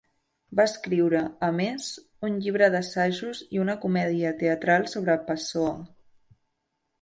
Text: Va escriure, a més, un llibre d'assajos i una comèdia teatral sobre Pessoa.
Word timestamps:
Va 0.59 0.63
escriure, 0.69 1.19
a 1.47 1.49
més, 1.57 1.89
un 2.29 2.39
llibre 2.45 2.69
d'assajos 2.77 3.43
i 3.57 3.61
una 3.65 3.77
comèdia 3.85 4.33
teatral 4.41 4.89
sobre 4.95 5.19
Pessoa. 5.29 5.77